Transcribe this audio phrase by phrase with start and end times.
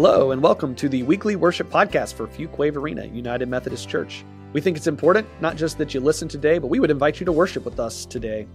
[0.00, 4.24] Hello, and welcome to the weekly worship podcast for Fuquay-Varina United Methodist Church.
[4.52, 7.26] We think it's important not just that you listen today, but we would invite you
[7.26, 8.46] to worship with us today.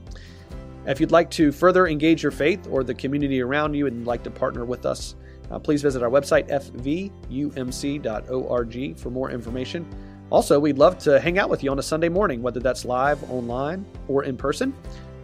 [0.85, 4.23] If you'd like to further engage your faith or the community around you and like
[4.23, 5.15] to partner with us,
[5.51, 6.47] uh, please visit our website,
[7.29, 9.85] fvumc.org, for more information.
[10.29, 13.21] Also, we'd love to hang out with you on a Sunday morning, whether that's live,
[13.29, 14.73] online, or in person.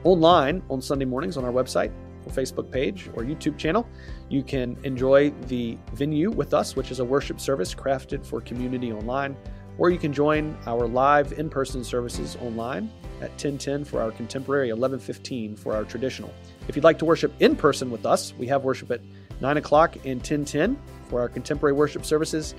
[0.03, 1.93] Online on Sunday mornings on our website,
[2.29, 3.87] Facebook page, or YouTube channel.
[4.29, 8.91] You can enjoy the venue with us, which is a worship service crafted for community
[8.91, 9.35] online,
[9.77, 14.67] or you can join our live in person services online at 1010 for our contemporary,
[14.71, 16.33] 1115 for our traditional.
[16.67, 19.01] If you'd like to worship in person with us, we have worship at
[19.41, 20.77] 9 o'clock and 1010
[21.09, 22.53] for our contemporary worship services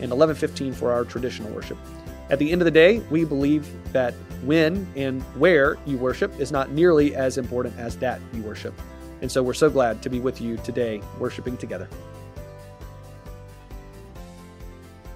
[0.00, 1.78] and 1115 for our traditional worship.
[2.30, 6.50] At the end of the day, we believe that when and where you worship is
[6.50, 8.74] not nearly as important as that you worship.
[9.24, 11.88] And so we're so glad to be with you today, worshiping together.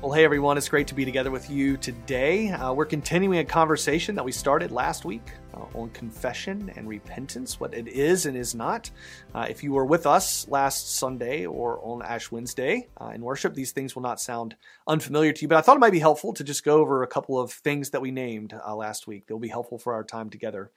[0.00, 2.50] Well, hey everyone, it's great to be together with you today.
[2.50, 7.60] Uh, we're continuing a conversation that we started last week uh, on confession and repentance,
[7.60, 8.91] what it is and is not.
[9.34, 13.52] Uh, if you were with us last Sunday or on Ash Wednesday uh, in worship,
[13.52, 16.32] these things will not sound unfamiliar to you, but I thought it might be helpful
[16.32, 19.27] to just go over a couple of things that we named uh, last week.
[19.27, 20.70] They'll be helpful for our time together.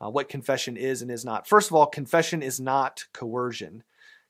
[0.00, 1.46] Uh, what confession is and is not.
[1.46, 3.82] First of all, confession is not coercion.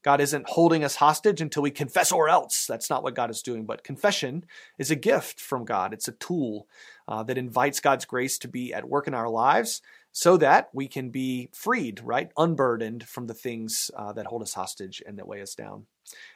[0.02, 2.66] God isn't holding us hostage until we confess or else.
[2.66, 3.66] That's not what God is doing.
[3.66, 4.44] But confession
[4.78, 5.92] is a gift from God.
[5.92, 6.68] It's a tool
[7.08, 10.88] uh, that invites God's grace to be at work in our lives so that we
[10.88, 12.30] can be freed, right?
[12.36, 15.86] Unburdened from the things uh, that hold us hostage and that weigh us down.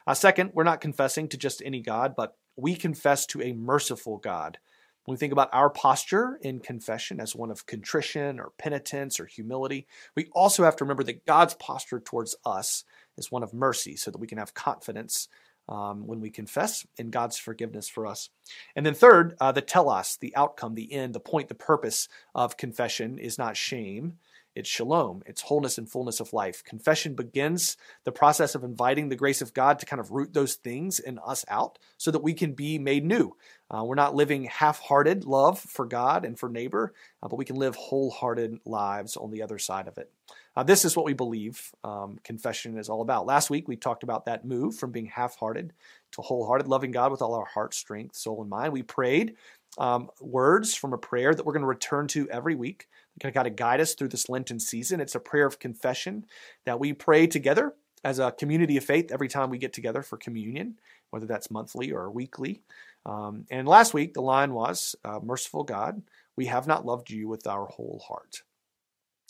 [0.06, 4.18] Uh, second, we're not confessing to just any God, but we confess to a merciful
[4.18, 4.58] God.
[5.04, 9.26] When we think about our posture in confession as one of contrition or penitence or
[9.26, 12.84] humility, we also have to remember that God's posture towards us
[13.16, 15.28] is one of mercy so that we can have confidence
[15.68, 18.30] um, when we confess in God's forgiveness for us.
[18.76, 22.56] And then, third, uh, the telos, the outcome, the end, the point, the purpose of
[22.56, 24.18] confession is not shame.
[24.54, 26.62] It's shalom, it's wholeness and fullness of life.
[26.62, 30.56] Confession begins the process of inviting the grace of God to kind of root those
[30.56, 33.34] things in us out so that we can be made new.
[33.70, 36.92] Uh, we're not living half hearted love for God and for neighbor,
[37.22, 40.12] uh, but we can live wholehearted lives on the other side of it.
[40.54, 43.24] Uh, this is what we believe um, confession is all about.
[43.24, 45.72] Last week, we talked about that move from being half hearted
[46.12, 48.74] to wholehearted, loving God with all our heart, strength, soul, and mind.
[48.74, 49.34] We prayed
[49.78, 52.88] um, words from a prayer that we're going to return to every week.
[53.20, 54.98] To kind of guide us through this Lenten season.
[54.98, 56.24] It's a prayer of confession
[56.64, 60.16] that we pray together as a community of faith every time we get together for
[60.16, 60.78] communion,
[61.10, 62.62] whether that's monthly or weekly.
[63.04, 66.02] Um, and last week, the line was uh, Merciful God,
[66.36, 68.42] we have not loved you with our whole heart.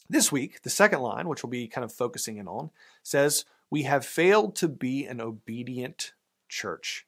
[0.08, 2.70] This week, the second line, which we'll be kind of focusing in on,
[3.02, 6.12] says, We have failed to be an obedient
[6.48, 7.06] church.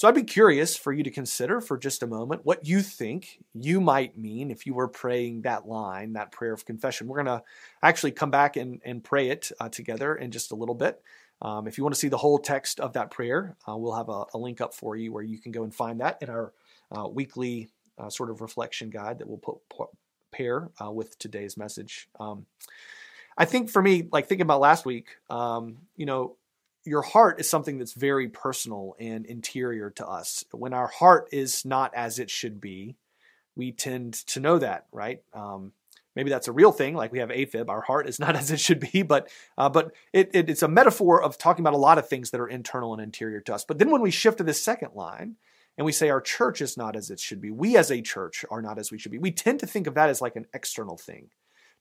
[0.00, 3.38] So I'd be curious for you to consider for just a moment what you think
[3.52, 7.06] you might mean if you were praying that line, that prayer of confession.
[7.06, 7.44] We're going to
[7.82, 11.02] actually come back and, and pray it uh, together in just a little bit.
[11.42, 14.08] Um, if you want to see the whole text of that prayer, uh, we'll have
[14.08, 16.54] a, a, link up for you where you can go and find that in our
[16.96, 17.68] uh, weekly
[17.98, 19.90] uh, sort of reflection guide that we'll put, put
[20.32, 22.08] pair uh, with today's message.
[22.18, 22.46] Um,
[23.36, 26.36] I think for me, like thinking about last week, um, you know,
[26.84, 30.44] your heart is something that's very personal and interior to us.
[30.52, 32.96] When our heart is not as it should be,
[33.56, 35.22] we tend to know that, right?
[35.34, 35.72] Um,
[36.16, 37.68] maybe that's a real thing, like we have AFib.
[37.68, 40.68] Our heart is not as it should be, but uh, but it, it, it's a
[40.68, 43.64] metaphor of talking about a lot of things that are internal and interior to us.
[43.64, 45.36] But then when we shift to this second line,
[45.76, 48.44] and we say our church is not as it should be, we as a church
[48.50, 49.18] are not as we should be.
[49.18, 51.30] We tend to think of that as like an external thing.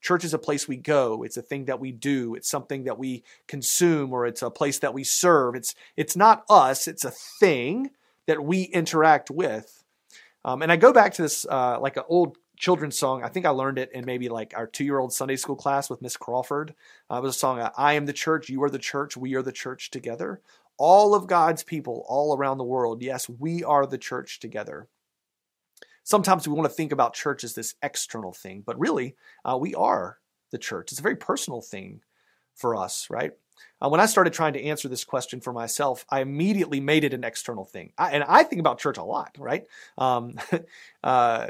[0.02, 1.24] Church is a place we go.
[1.24, 2.36] It's a thing that we do.
[2.36, 5.56] It's something that we consume or it's a place that we serve.
[5.56, 6.88] It's, it's not us.
[6.88, 7.92] It's a thing
[8.28, 9.84] that we interact with.
[10.46, 13.24] Um, and I go back to this, uh, like an old children's song.
[13.24, 15.90] I think I learned it in maybe like our two year old Sunday school class
[15.90, 16.76] with Miss Crawford.
[17.12, 19.36] Uh, it was a song, uh, I am the church, you are the church, we
[19.36, 20.42] are the church together.
[20.78, 24.88] All of God's people all around the world, yes, we are the church together
[26.10, 29.16] sometimes we want to think about church as this external thing, but really,
[29.46, 30.18] uh, we are
[30.50, 30.92] the church.
[30.92, 32.02] It's a very personal thing
[32.56, 33.34] for us, right?
[33.80, 37.14] Uh, when I started trying to answer this question for myself, I immediately made it
[37.14, 37.94] an external thing.
[37.96, 39.68] I, and I think about church a lot, right?
[40.00, 40.34] Um,
[41.04, 41.48] uh,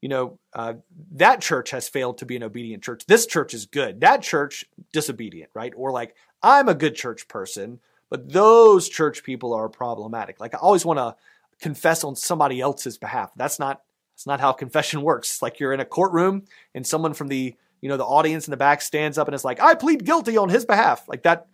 [0.00, 0.74] you know, uh,
[1.12, 3.06] that church has failed to be an obedient church.
[3.06, 4.00] This church is good.
[4.00, 5.72] That church, disobedient, right?
[5.76, 7.78] Or like, I'm a good church person,
[8.10, 10.40] but those church people are problematic.
[10.40, 11.14] Like, I always want to
[11.60, 13.30] confess on somebody else's behalf.
[13.36, 13.82] That's not
[14.14, 15.30] it's not how confession works.
[15.30, 16.44] It's like you're in a courtroom
[16.74, 19.44] and someone from the you know the audience in the back stands up and is
[19.44, 21.46] like, "I plead guilty on his behalf." Like that,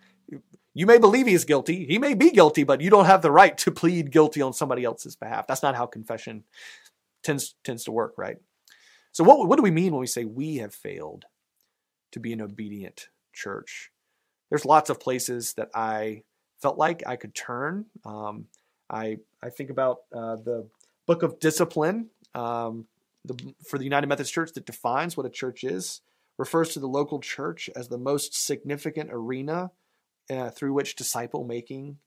[0.73, 1.85] You may believe he is guilty.
[1.85, 4.83] He may be guilty, but you don't have the right to plead guilty on somebody
[4.85, 5.47] else's behalf.
[5.47, 6.43] That's not how confession
[7.23, 8.37] tends tends to work, right?
[9.11, 11.25] So what what do we mean when we say we have failed
[12.11, 13.91] to be an obedient church?
[14.49, 16.23] There's lots of places that I
[16.61, 17.85] felt like I could turn.
[18.05, 18.45] Um,
[18.89, 20.67] I I think about uh, the
[21.07, 22.85] book of discipline um,
[23.25, 26.01] the, for the United Methodist Church that defines what a church is.
[26.37, 29.71] Refers to the local church as the most significant arena
[30.29, 31.97] uh, through which disciple making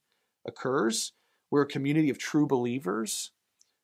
[0.47, 1.13] occurs.
[1.51, 3.31] We're a community of true believers.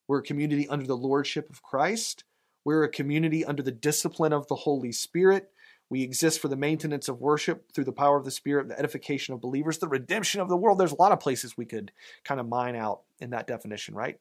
[0.07, 2.25] We're a community under the lordship of Christ.
[2.65, 5.51] We're a community under the discipline of the Holy Spirit.
[5.91, 9.35] We exist for the maintenance of worship through the power of the Spirit, the edification
[9.35, 10.79] of believers, the redemption of the world.
[10.79, 11.93] There's a lot of places we could
[12.25, 14.19] kind of mine out in that definition, right?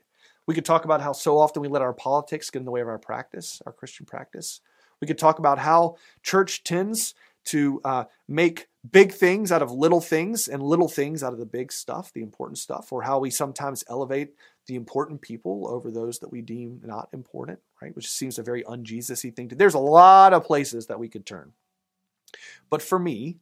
[0.48, 2.82] We could talk about how so often we let our politics get in the way
[2.82, 4.62] of our practice, our Christian practice.
[5.02, 7.14] We could talk about how church tends
[7.46, 11.46] to uh, make big things out of little things and little things out of the
[11.46, 14.34] big stuff, the important stuff, or how we sometimes elevate
[14.66, 17.96] the important people over those that we deem not important, right?
[17.96, 19.56] Which seems a very un-Jesus-y thing to.
[19.56, 21.54] There's a lot of places that we could turn,
[22.70, 23.38] but for me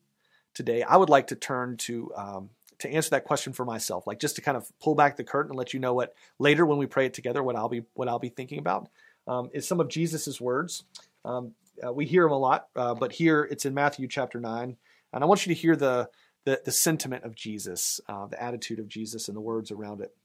[0.53, 2.49] today, I would like to turn to um,
[2.79, 5.51] to answer that question for myself, like just to kind of pull back the curtain
[5.51, 8.07] and let you know what later when we pray it together, what I'll be what
[8.07, 8.89] I'll be thinking about
[9.27, 10.83] um, is some of Jesus's words.
[11.23, 11.53] Um,
[11.85, 14.77] uh, we hear them a lot, uh, but here it's in Matthew chapter nine,
[15.11, 16.09] and I want you to hear the
[16.45, 20.15] the, the sentiment of Jesus, uh, the attitude of Jesus, and the words around it.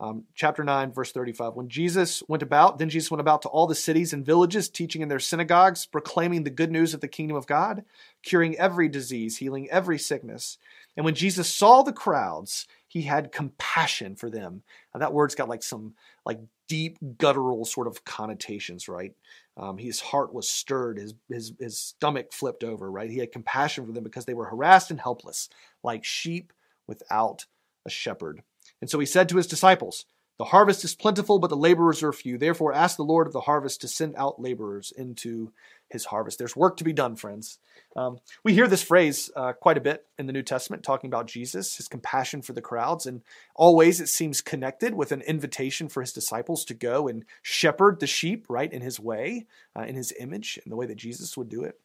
[0.00, 1.54] Um, chapter 9, verse 35.
[1.54, 5.00] When Jesus went about, then Jesus went about to all the cities and villages, teaching
[5.00, 7.84] in their synagogues, proclaiming the good news of the kingdom of God,
[8.24, 10.58] curing every disease, healing every sickness.
[10.96, 14.62] And when Jesus saw the crowds, he had compassion for them.
[14.92, 15.94] Now, that word's got like some
[16.26, 19.12] like deep guttural sort of connotations, right?
[19.56, 23.10] Um, his heart was stirred, his, his, his stomach flipped over, right?
[23.10, 25.48] He had compassion for them because they were harassed and helpless,
[25.82, 26.52] like sheep
[26.86, 27.46] without
[27.86, 28.42] a shepherd.
[28.80, 30.04] And so he said to his disciples,
[30.38, 32.38] The harvest is plentiful, but the laborers are few.
[32.38, 35.52] Therefore, ask the Lord of the harvest to send out laborers into
[35.88, 36.38] his harvest.
[36.38, 37.58] There's work to be done, friends.
[37.94, 41.26] Um, we hear this phrase uh, quite a bit in the New Testament, talking about
[41.26, 43.20] Jesus, his compassion for the crowds, and
[43.54, 48.06] always it seems connected with an invitation for his disciples to go and shepherd the
[48.06, 49.46] sheep, right, in his way,
[49.76, 51.78] uh, in his image, in the way that Jesus would do it.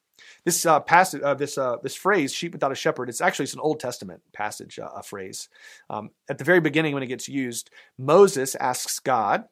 [0.45, 3.53] This uh, passage, uh, this uh, this phrase, "sheep without a shepherd," it's actually it's
[3.53, 5.49] an Old Testament passage, uh, a phrase.
[5.89, 9.45] Um, at the very beginning, when it gets used, Moses asks God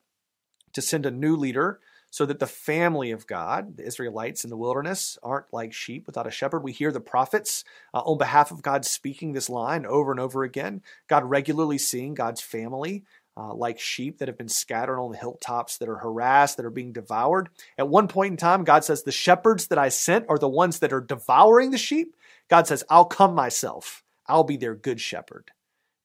[0.73, 1.79] to send a new leader
[2.15, 6.27] so that the family of God, the Israelites in the wilderness, aren't like sheep without
[6.27, 6.63] a shepherd.
[6.63, 10.43] We hear the prophets uh, on behalf of God speaking this line over and over
[10.43, 10.81] again.
[11.09, 13.03] God regularly seeing God's family
[13.37, 16.71] uh, like sheep that have been scattered on the hilltops, that are harassed, that are
[16.71, 17.49] being devoured.
[17.77, 20.79] At one point in time, God says, The shepherds that I sent are the ones
[20.79, 22.15] that are devouring the sheep.
[22.49, 24.03] God says, I'll come myself.
[24.27, 25.51] I'll be their good shepherd.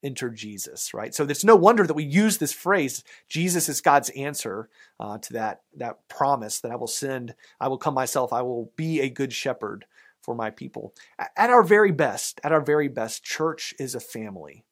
[0.03, 1.15] Enter Jesus, right?
[1.15, 3.05] So it's no wonder that we use this phrase.
[3.29, 7.77] Jesus is God's answer uh, to that, that promise that I will send, I will
[7.77, 9.85] come myself, I will be a good shepherd
[10.23, 10.95] for my people.
[11.37, 14.65] At our very best, at our very best, church is a family.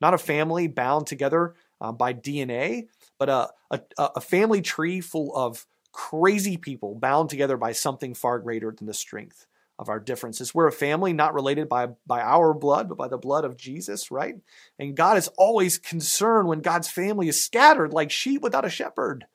[0.00, 2.86] Not a family bound together uh, by DNA,
[3.18, 8.38] but a, a, a family tree full of crazy people bound together by something far
[8.38, 9.46] greater than the strength
[9.78, 10.54] of our differences.
[10.54, 14.10] We're a family not related by, by our blood, but by the blood of Jesus,
[14.10, 14.36] right?
[14.78, 19.26] And God is always concerned when God's family is scattered like sheep without a shepherd.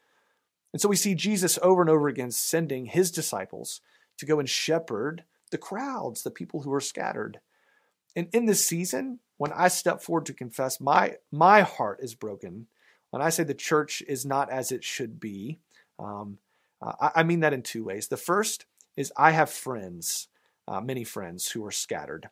[0.72, 3.82] And so we see Jesus over and over again sending his disciples
[4.18, 7.40] to go and shepherd the crowds, the people who are scattered.
[8.16, 12.68] And in this season, when I step forward to confess, my my heart is broken.
[13.12, 15.60] When I say the church is not as it should be,
[15.98, 16.40] um,
[16.82, 18.10] uh, I, I, mean that in two ways.
[18.10, 18.66] The first
[18.98, 20.28] is I have friends,
[20.68, 22.30] uh, many friends who are scattered.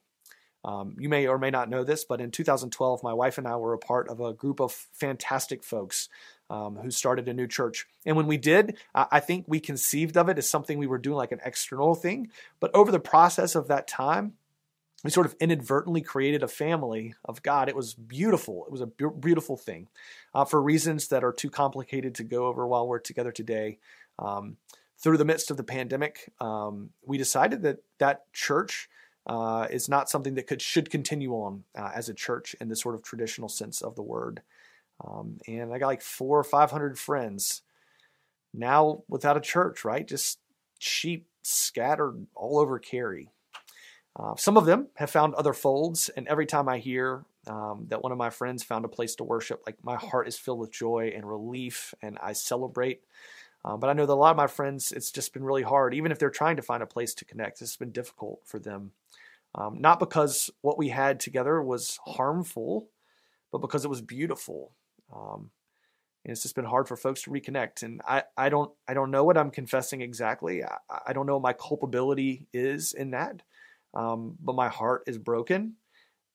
[0.65, 3.55] Um, you may or may not know this, but in 2012, my wife and I
[3.55, 6.09] were a part of a group of fantastic folks
[6.49, 7.85] um, who started a new church.
[8.03, 11.17] And when we did, I think we conceived of it as something we were doing
[11.17, 12.29] like an external thing.
[12.59, 14.33] But over the process of that time,
[15.05, 17.69] we sort of inadvertently created a family of God.
[17.69, 18.65] It was beautiful.
[18.65, 19.87] It was a beautiful thing.
[20.33, 23.77] Uh, for reasons that are too complicated to go over while we're together today,
[24.17, 24.57] um,
[24.97, 28.89] through the midst of the pandemic, um, we decided that that church
[29.27, 32.75] uh, is not something that could should continue on uh, as a church in the
[32.75, 34.41] sort of traditional sense of the word.
[35.05, 37.61] Um, and I got like four or five hundred friends
[38.55, 40.07] now without a church, right?
[40.07, 40.39] Just
[40.79, 43.29] sheep scattered all over Cary.
[44.17, 48.01] Uh, some of them have found other folds, and every time I hear um, that
[48.01, 50.71] one of my friends found a place to worship, like my heart is filled with
[50.71, 53.01] joy and relief, and I celebrate.
[53.65, 55.93] Uh, but I know that a lot of my friends, it's just been really hard,
[55.93, 57.61] even if they're trying to find a place to connect.
[57.61, 58.91] It's been difficult for them.
[59.55, 62.89] Um, not because what we had together was harmful,
[63.51, 64.71] but because it was beautiful.
[65.13, 65.49] Um,
[66.23, 67.83] and it's just been hard for folks to reconnect.
[67.83, 70.63] And I, I don't I don't know what I'm confessing exactly.
[70.63, 73.41] I, I don't know what my culpability is in that.
[73.95, 75.75] Um, but my heart is broken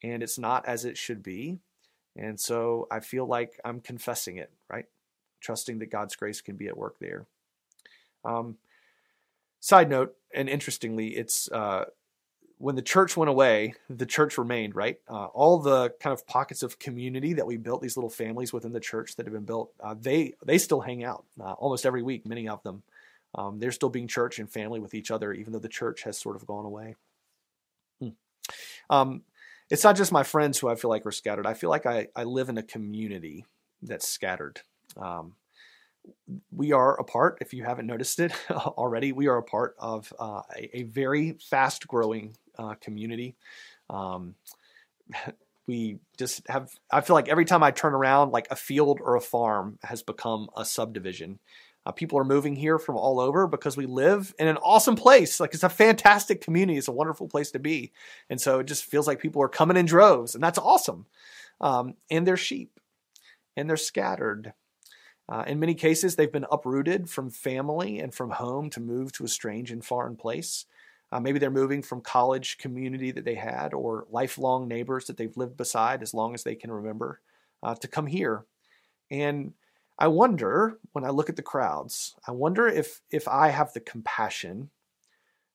[0.02, 1.58] and it's not as it should be.
[2.16, 4.86] And so I feel like I'm confessing it, right?
[5.40, 7.26] Trusting that God's grace can be at work there.
[8.24, 8.56] Um,
[9.60, 11.86] side note, and interestingly, it's uh,
[12.58, 14.98] when the church went away, the church remained, right?
[15.08, 18.72] Uh, all the kind of pockets of community that we built, these little families within
[18.72, 22.02] the church that have been built, uh, they they still hang out uh, almost every
[22.02, 22.26] week.
[22.26, 22.82] Many of them,
[23.34, 26.18] um, they're still being church and family with each other, even though the church has
[26.18, 26.96] sort of gone away.
[28.90, 29.22] Um,
[29.70, 31.46] it's not just my friends who I feel like are scattered.
[31.46, 33.46] I feel like I, I live in a community
[33.80, 34.60] that's scattered.
[34.96, 35.34] Um,
[36.50, 40.12] we are a part, if you haven't noticed it already, we are a part of
[40.18, 43.36] uh, a, a, very fast growing uh, community.
[43.88, 44.34] Um,
[45.66, 49.14] we just have, I feel like every time I turn around, like a field or
[49.14, 51.38] a farm has become a subdivision.
[51.90, 55.40] Uh, people are moving here from all over because we live in an awesome place.
[55.40, 56.78] Like it's a fantastic community.
[56.78, 57.90] It's a wonderful place to be.
[58.28, 61.06] And so it just feels like people are coming in droves, and that's awesome.
[61.60, 62.78] Um, and they're sheep,
[63.56, 64.52] and they're scattered.
[65.28, 69.24] Uh, in many cases, they've been uprooted from family and from home to move to
[69.24, 70.66] a strange and foreign place.
[71.10, 75.36] Uh, maybe they're moving from college community that they had or lifelong neighbors that they've
[75.36, 77.20] lived beside as long as they can remember
[77.64, 78.44] uh, to come here.
[79.10, 79.54] And
[80.00, 83.80] I wonder when I look at the crowds, I wonder if if I have the
[83.80, 84.70] compassion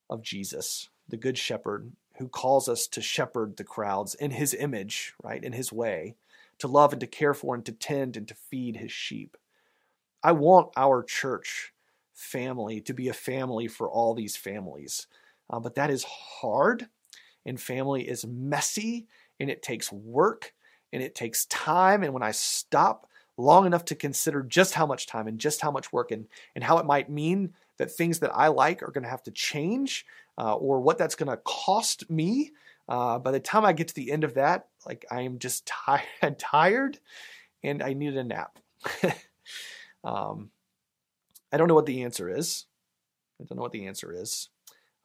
[0.09, 5.13] of Jesus, the good shepherd who calls us to shepherd the crowds in his image,
[5.21, 5.43] right?
[5.43, 6.15] In his way,
[6.59, 9.35] to love and to care for and to tend and to feed his sheep.
[10.23, 11.73] I want our church
[12.13, 15.07] family to be a family for all these families
[15.49, 16.87] uh, but that is hard,
[17.45, 19.07] and family is messy,
[19.39, 20.53] and it takes work,
[20.91, 22.03] and it takes time.
[22.03, 25.71] And when I stop long enough to consider just how much time and just how
[25.71, 29.03] much work and, and how it might mean that things that I like are going
[29.03, 30.05] to have to change
[30.37, 32.51] uh, or what that's going to cost me.
[32.87, 35.65] Uh, by the time I get to the end of that, like I am just
[35.65, 36.05] tired,
[36.37, 36.99] tired
[37.63, 38.59] and I need a nap.
[40.03, 40.51] um,
[41.51, 42.65] I don't know what the answer is.
[43.39, 44.49] I don't know what the answer is.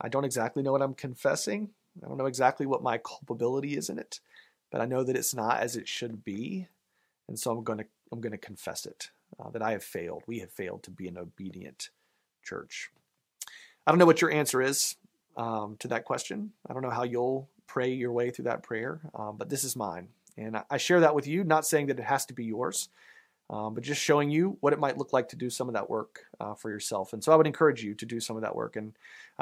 [0.00, 1.70] I don't exactly know what I'm confessing.
[2.02, 4.20] I don't know exactly what my culpability is in it,
[4.70, 6.68] but I know that it's not as it should be,
[7.28, 10.23] and so I'm going to I'm going to confess it uh, that I have failed.
[10.26, 11.90] We have failed to be an obedient
[12.43, 12.90] church.
[13.87, 14.97] I don't know what your answer is
[15.37, 16.52] um, to that question.
[16.69, 19.76] I don't know how you'll pray your way through that prayer, um, but this is
[19.76, 21.45] mine, and I share that with you.
[21.45, 22.88] Not saying that it has to be yours
[23.50, 25.90] um, but just showing you what it might look like to do some of that
[25.90, 27.12] work uh, for yourself.
[27.12, 28.76] And so I would encourage you to do some of that work.
[28.76, 28.93] And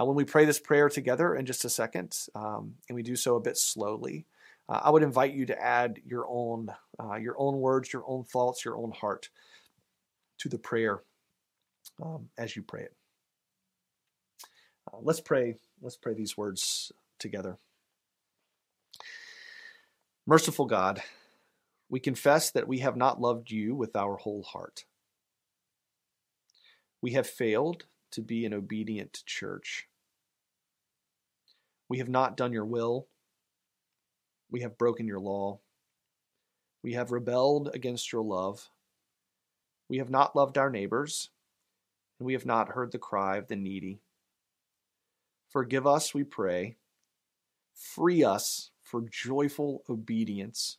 [0.01, 3.17] uh, when we pray this prayer together in just a second, um, and we do
[3.17, 4.25] so a bit slowly,
[4.69, 6.71] uh, I would invite you to add your own
[7.01, 9.29] uh, your own words, your own thoughts, your own heart
[10.39, 11.03] to the prayer
[12.03, 12.95] um, as you pray it.
[14.93, 15.55] Uh, let's pray.
[15.81, 17.59] Let's pray these words together.
[20.27, 21.03] Merciful God
[21.89, 24.85] we confess that we have not loved you with our whole heart.
[27.01, 29.89] We have failed to be an obedient church.
[31.89, 33.07] We have not done your will.
[34.51, 35.61] We have broken your law.
[36.83, 38.71] We have rebelled against your love.
[39.89, 41.31] We have not loved our neighbors,
[42.19, 44.01] and we have not heard the cry of the needy.
[45.51, 46.77] Forgive us, we pray.
[47.75, 50.79] Free us for joyful obedience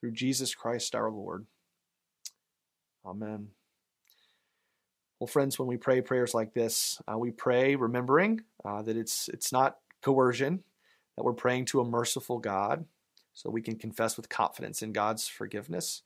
[0.00, 1.46] through Jesus Christ our Lord.
[3.04, 3.48] Amen.
[5.18, 9.28] Well, friends, when we pray prayers like this, uh, we pray remembering uh, that it's
[9.28, 10.62] it's not coercion,
[11.18, 12.84] that we're praying to a merciful God,
[13.34, 16.02] so we can confess with confidence in God's forgiveness,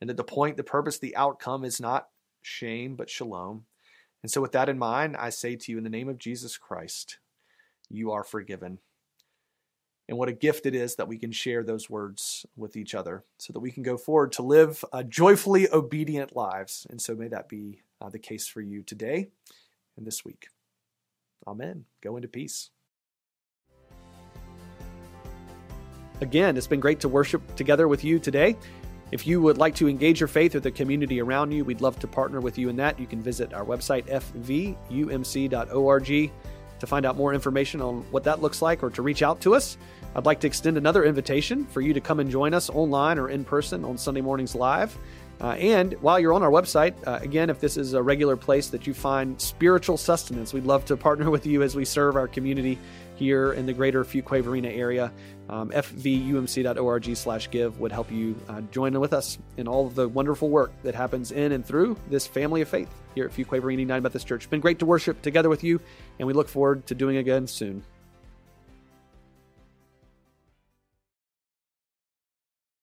[0.00, 2.08] and that the point, the purpose, the outcome is not
[2.42, 3.64] shame but shalom.
[4.24, 6.58] And so, with that in mind, I say to you, in the name of Jesus
[6.58, 7.18] Christ,
[7.88, 8.80] you are forgiven.
[10.08, 13.22] And what a gift it is that we can share those words with each other
[13.38, 16.88] so that we can go forward to live uh, joyfully obedient lives.
[16.90, 19.28] And so may that be uh, the case for you today
[19.96, 20.48] and this week.
[21.46, 21.84] Amen.
[22.02, 22.70] Go into peace.
[26.20, 28.56] Again, it's been great to worship together with you today.
[29.12, 31.98] If you would like to engage your faith with the community around you, we'd love
[32.00, 32.98] to partner with you in that.
[32.98, 35.52] You can visit our website, fvumc.org,
[36.78, 39.54] to find out more information on what that looks like or to reach out to
[39.54, 39.78] us.
[40.16, 43.28] I'd like to extend another invitation for you to come and join us online or
[43.28, 44.96] in person on Sunday mornings live.
[45.42, 48.68] Uh, and while you're on our website, uh, again, if this is a regular place
[48.68, 52.26] that you find spiritual sustenance, we'd love to partner with you as we serve our
[52.26, 52.78] community
[53.16, 55.12] here in the greater Fuquay-Varina area.
[55.50, 59.94] Um, fvumc.org slash give would help you uh, join in with us in all of
[59.94, 63.80] the wonderful work that happens in and through this family of faith here at Fuquay-Varina
[63.80, 64.44] United Methodist Church.
[64.44, 65.78] It's been great to worship together with you,
[66.18, 67.84] and we look forward to doing again soon.